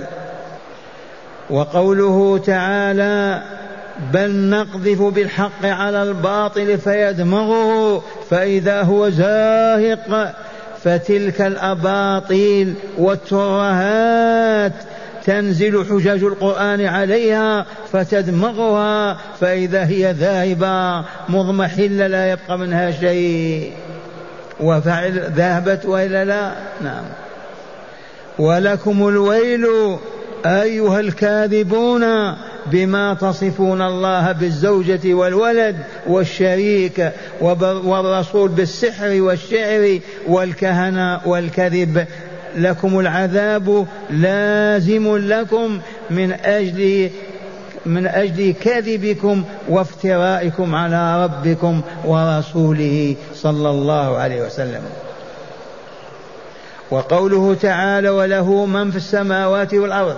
وقوله 1.50 2.38
تعالى 2.38 3.42
بل 4.14 4.50
نقذف 4.50 5.02
بالحق 5.02 5.66
على 5.66 6.04
الباطل 6.04 6.78
فيدمغه 6.78 8.04
فإذا 8.30 8.82
هو 8.82 9.10
زاهق 9.10 10.36
فتلك 10.84 11.42
الأباطيل 11.42 12.74
والترهات 12.98 14.74
تنزل 15.26 15.86
حجج 15.86 16.24
القرآن 16.24 16.86
عليها 16.86 17.66
فتدمغها 17.92 19.18
فإذا 19.42 19.86
هي 19.86 20.12
ذاهبة 20.12 21.06
مضمحلة 21.30 22.08
لا 22.08 22.32
يبقى 22.32 22.58
منها 22.58 22.92
شيء. 22.92 23.72
وفعل 24.60 25.32
ذهبت 25.36 25.86
وإلا 25.86 26.26
لا؟ 26.26 26.52
نعم. 26.82 27.04
ولكم 28.40 29.08
الويل 29.08 29.68
أيها 30.46 31.00
الكاذبون 31.00 32.04
بما 32.66 33.14
تصفون 33.14 33.82
الله 33.82 34.32
بالزوجة 34.32 35.14
والولد 35.14 35.76
والشريك 36.08 37.12
والرسول 37.42 38.50
بالسحر 38.50 39.22
والشعر 39.22 40.00
والكهنة 40.28 41.22
والكذب 41.26 42.06
لكم 42.56 43.00
العذاب 43.00 43.88
لازم 44.10 45.18
لكم 45.18 45.80
من 46.10 46.32
أجل 46.32 47.10
من 47.86 48.08
أجل 48.08 48.54
كذبكم 48.62 49.44
وافترائكم 49.70 50.76
على 50.76 51.24
ربكم 51.24 51.82
ورسوله 52.06 53.16
صلى 53.36 53.70
الله 53.70 54.18
عليه 54.18 54.46
وسلم. 54.46 54.82
وقوله 56.92 57.56
تعالى 57.62 58.10
وله 58.10 58.66
من 58.66 58.92
في 58.92 58.98
السماوات 58.98 59.74
والأرض 59.74 60.16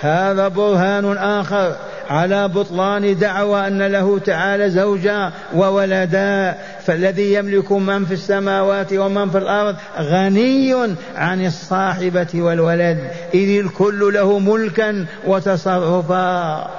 هذا 0.00 0.48
برهان 0.48 1.16
آخر 1.16 1.76
على 2.10 2.48
بطلان 2.48 3.18
دعوى 3.18 3.66
أن 3.66 3.82
له 3.82 4.18
تعالى 4.18 4.70
زوجا 4.70 5.32
وولدا. 5.54 6.54
فالذي 6.86 7.34
يملك 7.34 7.72
من 7.72 8.04
في 8.04 8.14
السماوات 8.14 8.92
ومن 8.92 9.30
في 9.30 9.38
الأرض 9.38 9.76
غني 9.98 10.74
عن 11.16 11.46
الصاحبة 11.46 12.26
والولد 12.34 12.98
إذ 13.34 13.58
الكل 13.58 14.14
له 14.14 14.38
ملكا 14.38 15.06
وتصرفا. 15.26 16.70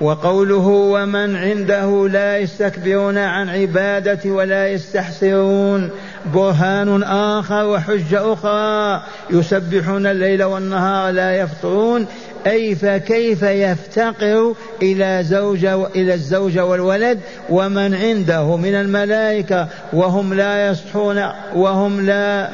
وقوله 0.00 0.66
ومن 0.66 1.36
عنده 1.36 2.08
لا 2.08 2.38
يستكبرون 2.38 3.18
عن 3.18 3.48
عبادة 3.48 4.30
ولا 4.30 4.68
يستحسرون 4.68 5.90
برهان 6.34 7.02
آخر 7.02 7.66
وحجة 7.66 8.32
أخرى. 8.32 9.02
يسبحون 9.30 10.06
الليل 10.06 10.44
والنهار 10.44 11.12
لا 11.12 11.36
يفطرون. 11.36 12.06
أي 12.46 12.74
فكيف 12.74 13.42
يفتقر 13.42 14.54
إلى 14.82 15.24
زوجة 15.24 15.86
إلى 15.86 16.14
الزوجة 16.14 16.64
والولد 16.64 17.20
ومن 17.50 17.94
عنده 17.94 18.56
من 18.56 18.74
الملائكة 18.74 19.68
وهم 19.92 20.34
لا 20.34 20.68
يصحون 20.68 21.24
وهم 21.54 22.06
لا 22.06 22.48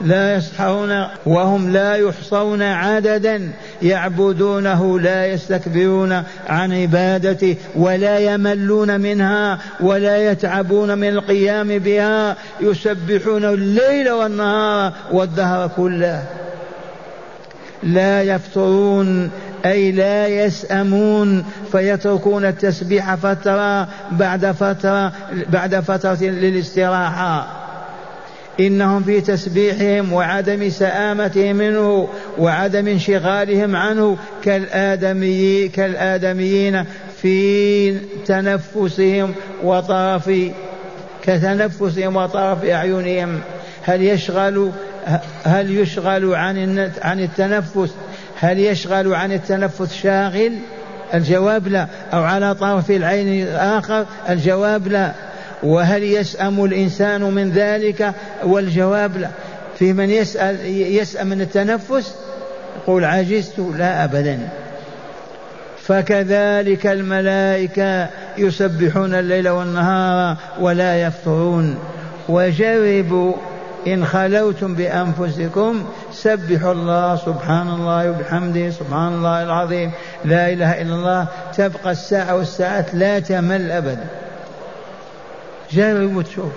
لا 0.00 0.36
يصحون 0.36 1.06
وهم 1.26 1.72
لا 1.72 1.94
يحصون 1.94 2.62
عددا 2.62 3.50
يعبدونه 3.82 5.00
لا 5.00 5.26
يستكبرون 5.26 6.22
عن 6.48 6.72
عبادته 6.72 7.56
ولا 7.74 8.18
يملون 8.18 9.00
منها 9.00 9.58
ولا 9.80 10.30
يتعبون 10.30 10.98
من 10.98 11.08
القيام 11.08 11.78
بها 11.78 12.36
يسبحون 12.60 13.44
الليل 13.44 14.10
والنهار 14.10 14.92
والدهر 15.12 15.70
كله. 15.76 16.22
لا 17.82 18.22
يفترون 18.22 19.30
أي 19.64 19.92
لا 19.92 20.26
يسأمون 20.26 21.44
فيتركون 21.72 22.44
التسبيح 22.44 23.14
فترة 23.14 23.88
بعد 24.10 24.46
فترة 24.46 25.12
بعد 25.48 25.80
فترة 25.80 26.18
للاستراحة. 26.22 27.59
إنهم 28.60 29.02
في 29.02 29.20
تسبيحهم 29.20 30.12
وعدم 30.12 30.70
سآمتهم 30.70 31.56
منه 31.56 32.08
وعدم 32.38 32.88
انشغالهم 32.88 33.76
عنه 33.76 34.16
كالآدمي 34.44 35.68
كالآدميين 35.68 36.84
في 37.22 37.98
تنفسهم 38.26 39.34
وطرف 39.62 40.30
كتنفسهم 41.22 42.16
وطرف 42.16 42.64
أعينهم. 42.64 43.40
هل 43.82 44.02
يشغل 44.02 44.70
هل 45.44 45.78
يشغل 45.78 46.34
عن 46.34 46.90
عن 47.02 47.20
التنفس؟ 47.20 47.90
هل 48.40 48.58
يشغل 48.58 49.14
عن 49.14 49.32
التنفس 49.32 49.94
شاغل؟ 49.94 50.52
الجواب 51.14 51.68
لا. 51.68 51.86
أو 52.12 52.22
على 52.22 52.54
طرف 52.54 52.90
العين 52.90 53.42
الآخر؟ 53.42 54.06
الجواب 54.28 54.88
لا. 54.88 55.12
وهل 55.62 56.02
يسأم 56.02 56.64
الإنسان 56.64 57.22
من 57.22 57.50
ذلك؟ 57.50 58.14
والجواب 58.44 59.16
لا. 59.16 59.28
في 59.78 59.92
من 59.92 60.10
يسأل 60.10 60.66
يسأم 60.66 61.26
من 61.26 61.40
التنفس؟ 61.40 62.14
يقول 62.82 63.04
عجزت؟ 63.04 63.58
لا 63.76 64.04
أبدا. 64.04 64.38
فكذلك 65.82 66.86
الملائكة 66.86 68.08
يسبحون 68.38 69.14
الليل 69.14 69.48
والنهار 69.48 70.36
ولا 70.60 71.02
يفطرون. 71.02 71.78
وجربوا 72.28 73.32
إن 73.86 74.06
خلوتم 74.06 74.74
بأنفسكم 74.74 75.84
سبحوا 76.12 76.72
الله 76.72 77.16
سبحان 77.16 77.68
الله 77.68 78.10
وبحمده 78.10 78.70
سبحان 78.70 79.12
الله 79.12 79.42
العظيم. 79.42 79.90
لا 80.24 80.52
إله 80.52 80.82
إلا 80.82 80.94
الله. 80.94 81.26
تبقى 81.56 81.90
الساعة 81.90 82.36
والساعات 82.36 82.94
لا 82.94 83.18
تمل 83.18 83.70
أبدا. 83.70 84.06
جرب 85.72 86.16
وتشوف 86.16 86.52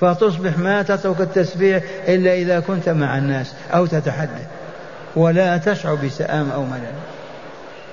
فتصبح 0.00 0.58
ما 0.58 0.82
تترك 0.82 1.20
التسبيح 1.20 1.82
إلا 2.08 2.34
إذا 2.34 2.60
كنت 2.60 2.88
مع 2.88 3.18
الناس 3.18 3.54
أو 3.74 3.86
تتحدث. 3.86 4.46
ولا 5.16 5.56
تشعر 5.56 5.94
بسآم 5.94 6.50
أو 6.50 6.64
ملل. 6.64 6.92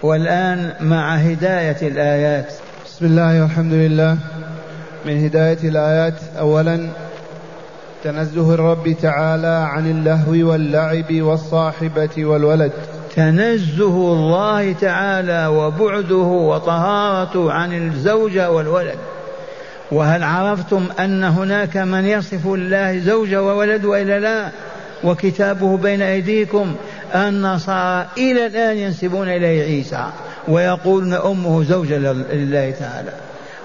والآن 0.03 0.73
مع 0.81 1.15
هداية 1.15 1.77
الآيات. 1.81 2.53
بسم 2.85 3.05
الله 3.05 3.41
والحمد 3.41 3.73
لله. 3.73 4.17
من 5.05 5.23
هداية 5.25 5.57
الآيات 5.63 6.13
أولا 6.39 6.89
تنزه 8.03 8.53
الرب 8.53 8.95
تعالى 9.01 9.67
عن 9.71 9.91
اللهو 9.91 10.51
واللعب 10.51 11.21
والصاحبة 11.21 12.25
والولد. 12.25 12.71
تنزه 13.15 14.13
الله 14.13 14.73
تعالى 14.73 15.47
وبعده 15.47 16.15
وطهارته 16.15 17.51
عن 17.51 17.73
الزوجة 17.73 18.51
والولد. 18.51 18.97
وهل 19.91 20.23
عرفتم 20.23 20.87
أن 20.99 21.23
هناك 21.23 21.77
من 21.77 22.05
يصف 22.05 22.47
الله 22.47 22.99
زوجة 22.99 23.43
وولد 23.43 23.85
وإلا 23.85 24.19
لا؟ 24.19 24.49
وكتابه 25.03 25.77
بين 25.77 26.01
أيديكم 26.01 26.75
النصارى 27.15 28.07
إلى 28.17 28.45
الآن 28.45 28.77
ينسبون 28.77 29.29
إليه 29.29 29.63
عيسى 29.63 30.05
ويقولون 30.47 31.13
أمه 31.13 31.63
زوجة 31.63 31.97
لله 31.97 32.71
تعالى. 32.71 33.11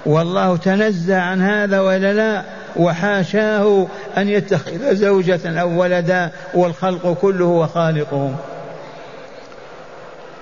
والله 0.07 0.57
تنزه 0.57 1.21
عن 1.21 1.43
هذا 1.43 1.81
ولا 1.81 2.13
لا؟ 2.13 2.43
وحاشاه 2.77 3.87
أن 4.17 4.29
يتخذ 4.29 4.95
زوجة 4.95 5.61
أو 5.61 5.81
ولدا 5.81 6.31
والخلق 6.55 7.13
كله 7.21 7.45
وخالقهم. 7.45 8.37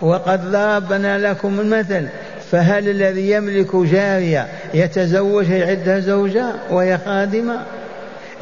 وقد 0.00 0.50
ضربنا 0.50 1.18
لكم 1.18 1.60
المثل 1.60 2.06
فهل 2.50 2.88
الذي 2.88 3.30
يملك 3.30 3.76
جارية 3.76 4.48
يتزوج 4.74 5.52
عندها 5.52 6.00
زوجة 6.00 6.52
وهي 6.70 6.98
خادمة؟ 6.98 7.60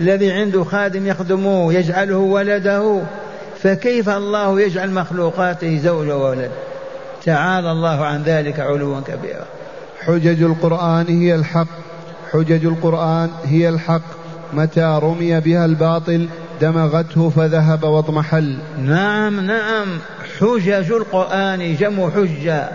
الذي 0.00 0.32
عنده 0.32 0.64
خادم 0.64 1.06
يخدمه 1.06 1.72
يجعله 1.72 2.16
ولده 2.16 3.00
فكيف 3.62 4.08
الله 4.08 4.60
يجعل 4.60 4.90
مخلوقاته 4.90 5.78
زوج 5.78 6.08
وولد؟ 6.08 6.50
تعالى 7.24 7.72
الله 7.72 8.04
عن 8.04 8.22
ذلك 8.22 8.60
علوا 8.60 9.00
كبيرا. 9.00 9.46
حجج 10.00 10.42
القرآن 10.42 11.06
هي 11.08 11.34
الحق. 11.34 11.68
حجج 12.32 12.66
القرآن 12.66 13.30
هي 13.44 13.68
الحق. 13.68 14.02
متى 14.52 14.98
رمي 15.02 15.40
بها 15.40 15.64
الباطل 15.64 16.28
دمغته 16.60 17.30
فذهب 17.30 17.84
واضمحل. 17.84 18.58
نعم 18.78 19.40
نعم. 19.40 19.98
حجج 20.40 20.92
القرآن 20.92 21.76
جمع 21.76 22.10
حجة. 22.10 22.68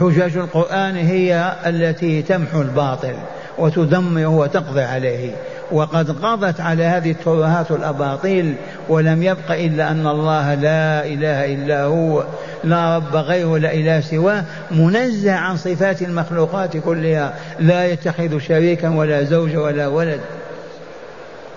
حجج 0.00 0.36
القرآن 0.36 0.96
هي 0.96 1.52
التي 1.66 2.22
تمحو 2.22 2.62
الباطل 2.62 3.14
وتدمره 3.58 4.26
وتقضي 4.26 4.82
عليه. 4.82 5.30
وقد 5.72 6.10
قضت 6.10 6.60
على 6.60 6.84
هذه 6.84 7.10
الترهات 7.10 7.70
الأباطيل 7.70 8.54
ولم 8.88 9.22
يبق 9.22 9.50
إلا 9.50 9.90
أن 9.90 10.06
الله 10.06 10.54
لا 10.54 11.06
إله 11.06 11.54
إلا 11.54 11.82
هو 11.82 12.24
لا 12.64 12.96
رب 12.96 13.16
غيره 13.16 13.48
ولا 13.48 13.74
إله 13.74 14.00
سواه 14.00 14.44
منزه 14.70 15.32
عن 15.32 15.56
صفات 15.56 16.02
المخلوقات 16.02 16.76
كلها 16.76 17.34
لا 17.58 17.86
يتخذ 17.86 18.38
شريكا 18.38 18.88
ولا 18.88 19.22
زوجا 19.22 19.58
ولا 19.58 19.86
ولد. 19.86 20.20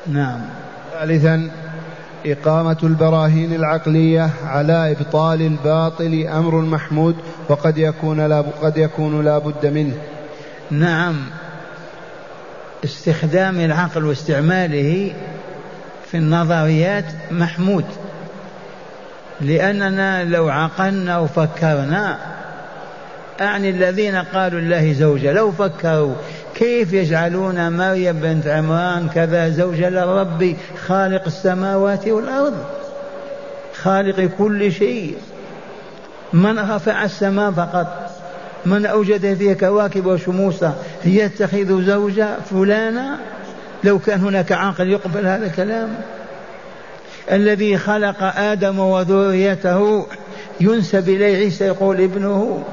نعم. 0.07 0.39
ثالثا 0.99 1.49
إقامة 2.25 2.77
البراهين 2.83 3.53
العقلية 3.53 4.29
على 4.45 4.91
إبطال 4.91 5.41
الباطل 5.41 6.27
أمر 6.27 6.61
محمود 6.61 7.15
وقد 7.49 7.77
يكون 7.77 8.21
لا 8.21 8.41
قد 8.41 8.77
يكون 8.77 9.25
لا 9.25 9.37
بد 9.37 9.65
منه. 9.65 9.93
نعم 10.71 11.15
استخدام 12.83 13.59
العقل 13.59 14.05
واستعماله 14.05 15.13
في 16.11 16.17
النظريات 16.17 17.05
محمود 17.31 17.85
لأننا 19.41 20.23
لو 20.23 20.49
عقلنا 20.49 21.19
وفكرنا 21.19 22.17
أعني 23.41 23.69
الذين 23.69 24.15
قالوا 24.15 24.59
الله 24.59 24.93
زوجة 24.93 25.31
لو 25.31 25.51
فكروا 25.51 26.15
كيف 26.55 26.93
يجعلون 26.93 27.77
مريم 27.77 28.19
بنت 28.19 28.47
عمران 28.47 29.09
كذا 29.15 29.49
زوجة 29.49 29.89
لرب 29.89 30.55
خالق 30.87 31.23
السماوات 31.25 32.07
والأرض؟ 32.07 32.57
خالق 33.73 34.29
كل 34.37 34.71
شيء. 34.71 35.17
من 36.33 36.59
رفع 36.59 37.03
السماء 37.03 37.51
فقط. 37.51 38.09
من 38.65 38.85
أوجد 38.85 39.33
فيها 39.33 39.53
كواكب 39.53 40.05
وشموسا 40.05 40.75
يتخذ 41.05 41.85
زوجة 41.85 42.27
فلانا 42.51 43.17
لو 43.83 43.99
كان 43.99 44.19
هناك 44.19 44.51
عاقل 44.51 44.89
يقبل 44.89 45.27
هذا 45.27 45.45
الكلام. 45.45 45.95
الذي 47.31 47.77
خلق 47.77 48.23
آدم 48.23 48.79
وذريته 48.79 50.05
ينسب 50.61 51.09
إليه 51.09 51.37
عيسى 51.37 51.65
يقول 51.65 52.01
ابنه. 52.01 52.63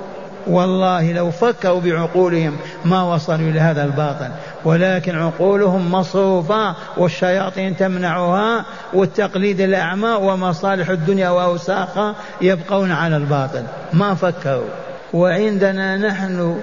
والله 0.46 1.12
لو 1.12 1.30
فكروا 1.30 1.80
بعقولهم 1.80 2.56
ما 2.84 3.02
وصلوا 3.14 3.50
إلى 3.50 3.60
هذا 3.60 3.84
الباطل. 3.84 4.28
ولكن 4.64 5.18
عقولهم 5.18 5.92
مصروفة 5.92 6.74
والشياطين 6.96 7.76
تمنعها 7.76 8.64
والتقليد 8.92 9.60
الأعمى 9.60 10.08
ومصالح 10.08 10.88
الدنيا 10.88 11.28
وأوساخها 11.28 12.14
يبقون 12.40 12.92
على 12.92 13.16
الباطل. 13.16 13.62
ما 13.92 14.14
فكروا. 14.14 14.68
وعندنا 15.12 15.96
نحن 15.96 16.60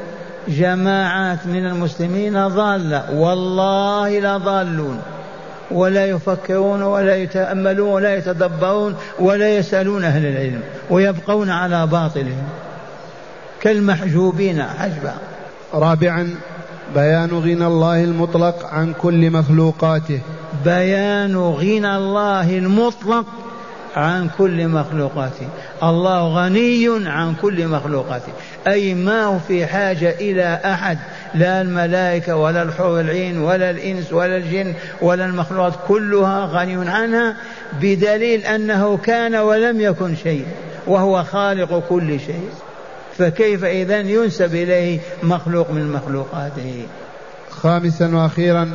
جماعات 0.47 1.47
من 1.47 1.65
المسلمين 1.65 2.47
ضالة. 2.47 3.03
والله 3.13 4.19
لضالون 4.19 4.99
ولا 5.71 6.05
يفكرون 6.05 6.81
ولا 6.81 7.15
يتأملون 7.15 7.93
ولا 7.93 8.15
يتدبرون 8.15 8.95
ولا 9.19 9.57
يسألون 9.57 10.03
أهل 10.03 10.25
العلم. 10.25 10.61
ويبقون 10.89 11.49
على 11.49 11.87
باطلهم. 11.87 12.43
كالمحجوبين 13.67 14.63
حجبا. 14.63 15.13
رابعا 15.73 16.35
بيان 16.95 17.29
غنى 17.29 17.67
الله 17.67 18.03
المطلق 18.03 18.65
عن 18.65 18.93
كل 18.93 19.31
مخلوقاته. 19.31 20.19
بيان 20.65 21.37
غنى 21.37 21.95
الله 21.95 22.57
المطلق 22.57 23.25
عن 23.95 24.29
كل 24.37 24.67
مخلوقاته. 24.67 25.47
الله 25.83 26.35
غني 26.35 27.09
عن 27.09 27.35
كل 27.41 27.67
مخلوقاته. 27.67 28.31
أي 28.67 28.93
ما 28.93 29.23
هو 29.23 29.39
في 29.47 29.65
حاجة 29.65 30.15
إلى 30.19 30.59
أحد 30.65 30.97
لا 31.35 31.61
الملائكة 31.61 32.35
ولا 32.35 32.61
الحور 32.63 32.99
العين 32.99 33.37
ولا 33.37 33.69
الإنس 33.69 34.13
ولا 34.13 34.37
الجن 34.37 34.73
ولا 35.01 35.25
المخلوقات 35.25 35.73
كلها 35.87 36.45
غني 36.45 36.89
عنها 36.89 37.35
بدليل 37.81 38.41
أنه 38.45 38.97
كان 38.97 39.35
ولم 39.35 39.81
يكن 39.81 40.15
شيء 40.15 40.45
وهو 40.87 41.23
خالق 41.23 41.83
كل 41.89 42.19
شيء. 42.19 42.49
فكيف 43.17 43.63
إذا 43.63 43.99
ينسب 43.99 44.55
إليه 44.55 44.99
مخلوق 45.23 45.71
من 45.71 45.91
مخلوقاته؟ 45.91 46.85
خامسا 47.49 48.15
وأخيرا 48.15 48.71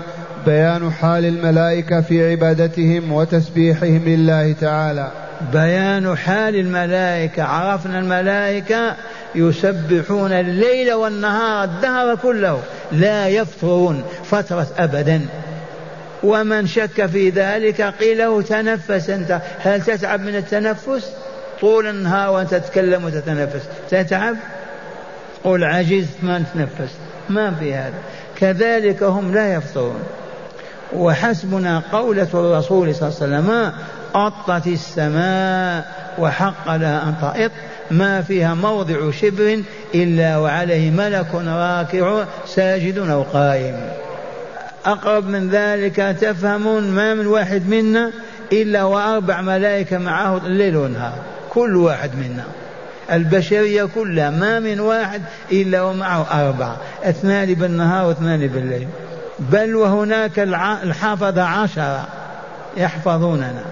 بيان 0.47 0.91
حال 0.91 1.25
الملائكة 1.25 2.01
في 2.01 2.31
عبادتهم 2.31 3.13
وتسبيحهم 3.13 4.03
لله 4.07 4.53
تعالى. 4.53 5.11
بيان 5.53 6.17
حال 6.17 6.57
الملائكة 6.57 7.43
عرفنا 7.43 7.99
الملائكة 7.99 8.97
يسبحون 9.35 10.33
الليل 10.33 10.93
والنهار 10.93 11.65
الدهر 11.65 12.17
كله 12.17 12.63
لا 12.93 13.29
يفترون 13.29 14.03
فترة 14.25 14.67
ابدا. 14.79 15.21
ومن 16.23 16.67
شك 16.67 17.07
في 17.07 17.31
ذلك 17.31 17.83
قيل 17.83 18.19
له 18.19 18.43
تنفس 18.43 19.11
أنت. 19.11 19.41
هل 19.59 19.83
تتعب 19.83 20.21
من 20.21 20.37
التنفس؟ 20.37 21.13
طول 21.63 21.87
النهار 21.87 22.31
وأنت 22.31 22.55
تتكلم 22.55 23.05
وتتنفس. 23.05 23.63
تتعب؟ 23.91 24.37
قل 25.45 25.65
عجزت 25.65 26.17
ما 26.23 26.39
نتنفس 26.39 26.93
ما 27.29 27.51
في 27.51 27.75
هذا. 27.75 27.99
كذلك 28.41 29.03
هم 29.03 29.35
لا 29.35 29.55
يفطرون. 29.55 30.03
وحسبنا 30.93 31.83
قولة 31.93 32.29
الرسول 32.35 32.95
صلى 32.95 33.09
الله 33.09 33.19
عليه 33.21 33.39
وسلم 33.39 33.73
أطت 34.15 34.67
السماء 34.67 35.85
وحق 36.19 36.77
لها 36.77 37.03
أن 37.03 37.15
تأط 37.21 37.51
ما 37.91 38.23
فيها 38.23 38.55
موضع 38.55 39.11
شبر 39.11 39.63
إلا 39.95 40.39
وعليه 40.39 40.91
ملك 40.91 41.35
راكع 41.35 42.25
ساجد 42.47 42.99
أو 42.99 43.23
قائم. 43.23 43.77
أقرب 44.85 45.27
من 45.29 45.51
ذلك 45.51 45.97
تفهمون 45.97 46.91
ما 46.91 47.15
من 47.15 47.27
واحد 47.27 47.69
منا 47.69 48.11
إلا 48.53 48.85
وأربع 48.85 49.41
ملائكة 49.41 49.99
معه 49.99 50.37
الليل 50.37 50.77
والنهار 50.77 51.32
كل 51.55 51.77
واحد 51.77 52.11
منا. 52.15 52.45
البشرية 53.13 53.85
كلها 53.95 54.31
ما 54.31 54.61
من 54.61 54.81
واحد 54.81 55.23
إلا 55.53 55.83
ومعه 55.83 56.27
أربعة 56.49 56.77
اثنان 57.05 57.55
بالنهار 57.55 58.07
واثنان 58.07 58.47
بالليل. 58.47 58.89
بل 59.39 59.77
وهناك 59.77 60.39
الحافظة 60.39 61.43
عشرة 61.43 62.09
يحفظوننا. 62.77 63.65